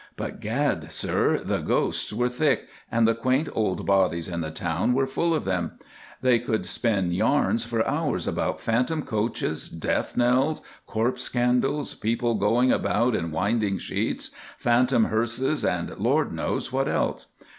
[0.17, 4.95] But, gad, sir, the ghosts were thick, and the quaint old bodies in the town
[4.95, 5.73] were full of them.
[6.23, 12.71] They could spin yarns for hours about phantom coaches, death knells, corpse candles, people going
[12.71, 17.27] about in winding sheets, phantom hearses, and Lord knows what else.